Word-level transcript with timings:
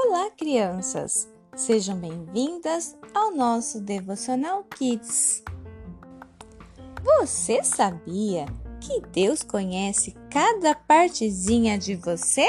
Olá, 0.00 0.30
crianças! 0.30 1.28
Sejam 1.56 1.98
bem-vindas 1.98 2.96
ao 3.12 3.34
nosso 3.34 3.80
Devocional 3.80 4.62
Kids. 4.62 5.42
Você 7.02 7.64
sabia 7.64 8.46
que 8.80 9.00
Deus 9.12 9.42
conhece 9.42 10.16
cada 10.30 10.72
partezinha 10.72 11.76
de 11.76 11.96
você? 11.96 12.46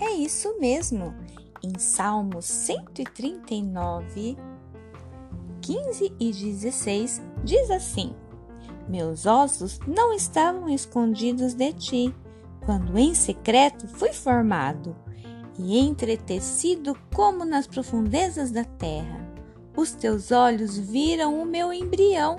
É 0.00 0.10
isso 0.12 0.58
mesmo. 0.58 1.14
Em 1.62 1.78
Salmos 1.78 2.46
139, 2.46 4.38
15 5.60 6.14
e 6.18 6.32
16 6.32 7.20
diz 7.44 7.70
assim: 7.70 8.16
Meus 8.88 9.26
ossos 9.26 9.78
não 9.86 10.14
estavam 10.14 10.70
escondidos 10.70 11.52
de 11.52 11.74
ti, 11.74 12.14
quando 12.64 12.98
em 12.98 13.12
secreto 13.12 13.86
fui 13.86 14.14
formado 14.14 14.96
e 15.58 15.78
entretecido 15.78 16.96
como 17.14 17.44
nas 17.44 17.66
profundezas 17.66 18.50
da 18.50 18.64
terra. 18.64 19.22
Os 19.76 19.92
teus 19.92 20.30
olhos 20.30 20.78
viram 20.78 21.40
o 21.40 21.46
meu 21.46 21.72
embrião. 21.72 22.36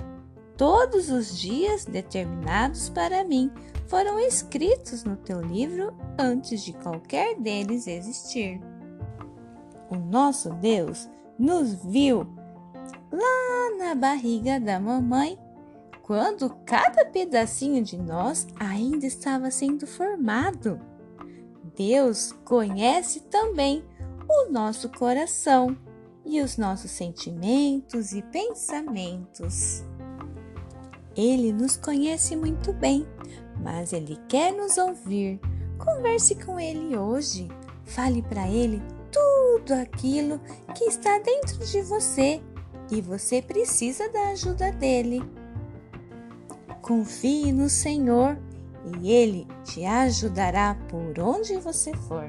Todos 0.56 1.10
os 1.10 1.36
dias 1.36 1.84
determinados 1.84 2.88
para 2.88 3.24
mim 3.24 3.50
foram 3.88 4.20
escritos 4.20 5.04
no 5.04 5.16
teu 5.16 5.40
livro 5.40 5.92
antes 6.18 6.62
de 6.62 6.72
qualquer 6.72 7.38
deles 7.40 7.86
existir. 7.86 8.60
O 9.90 9.96
nosso 9.96 10.50
Deus 10.54 11.08
nos 11.38 11.74
viu 11.84 12.26
lá 13.12 13.76
na 13.78 13.94
barriga 13.94 14.58
da 14.58 14.78
mamãe, 14.78 15.38
quando 16.02 16.50
cada 16.64 17.04
pedacinho 17.04 17.82
de 17.82 17.96
nós 17.96 18.46
ainda 18.58 19.06
estava 19.06 19.50
sendo 19.50 19.86
formado. 19.86 20.80
Deus 21.76 22.32
conhece 22.44 23.20
também 23.20 23.84
o 24.28 24.50
nosso 24.50 24.88
coração 24.88 25.76
e 26.24 26.40
os 26.40 26.56
nossos 26.56 26.90
sentimentos 26.90 28.12
e 28.12 28.22
pensamentos. 28.22 29.82
Ele 31.16 31.52
nos 31.52 31.76
conhece 31.76 32.34
muito 32.34 32.72
bem, 32.72 33.06
mas 33.60 33.92
ele 33.92 34.18
quer 34.28 34.52
nos 34.52 34.78
ouvir. 34.78 35.40
Converse 35.78 36.34
com 36.36 36.58
ele 36.58 36.96
hoje. 36.96 37.48
Fale 37.84 38.22
para 38.22 38.48
ele 38.48 38.82
tudo 39.12 39.74
aquilo 39.74 40.40
que 40.74 40.84
está 40.84 41.18
dentro 41.18 41.58
de 41.58 41.82
você 41.82 42.42
e 42.90 43.00
você 43.00 43.42
precisa 43.42 44.08
da 44.08 44.28
ajuda 44.28 44.72
dele. 44.72 45.22
Confie 46.80 47.52
no 47.52 47.68
Senhor 47.68 48.38
e 49.00 49.10
Ele 49.10 49.46
te 49.64 49.84
ajudará 49.84 50.74
por 50.88 51.18
onde 51.20 51.56
você 51.56 51.92
for. 52.08 52.28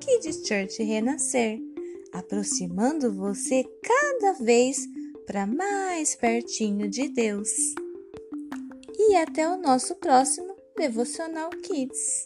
Kids 0.00 0.46
Church 0.46 0.82
Renascer, 0.82 1.60
aproximando 2.12 3.12
você 3.12 3.64
cada 3.82 4.32
vez 4.34 4.86
para 5.26 5.46
mais 5.46 6.14
pertinho 6.14 6.88
de 6.88 7.08
Deus. 7.08 7.50
E 8.98 9.16
até 9.16 9.48
o 9.48 9.58
nosso 9.58 9.94
próximo 9.96 10.56
Devocional 10.76 11.50
Kids. 11.50 12.24